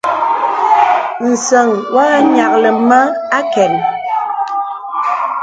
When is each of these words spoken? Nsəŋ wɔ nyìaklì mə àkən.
Nsəŋ 1.29 1.67
wɔ 1.93 2.03
nyìaklì 2.31 2.69
mə 2.87 2.99
àkən. 3.37 3.73